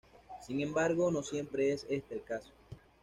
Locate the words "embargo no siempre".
0.61-1.71